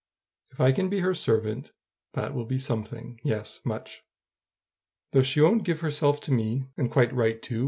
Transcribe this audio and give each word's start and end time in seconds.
If 0.49 0.59
I 0.59 0.71
can 0.71 0.89
be 0.89 1.01
her 1.01 1.13
servant, 1.13 1.73
that 2.13 2.33
will 2.33 2.47
be 2.47 2.57
something; 2.57 3.21
yes, 3.23 3.61
much. 3.63 4.01
Though 5.11 5.21
she 5.21 5.41
won't 5.41 5.63
give 5.63 5.81
herself 5.81 6.19
to 6.21 6.31
me 6.33 6.65
and 6.75 6.89
quite 6.91 7.13
right, 7.13 7.39
too! 7.39 7.59